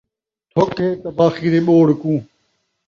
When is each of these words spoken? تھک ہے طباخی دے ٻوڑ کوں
تھک 0.53 0.71
ہے 0.83 0.89
طباخی 1.03 1.47
دے 1.53 1.59
ٻوڑ 1.67 1.87
کوں 2.01 2.17